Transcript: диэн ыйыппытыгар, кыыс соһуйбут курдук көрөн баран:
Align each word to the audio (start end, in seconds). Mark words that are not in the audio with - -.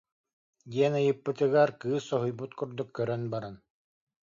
диэн 0.71 0.93
ыйыппытыгар, 1.01 1.69
кыыс 1.81 2.03
соһуйбут 2.09 2.51
курдук 2.59 2.89
көрөн 2.97 3.23
баран: 3.33 3.55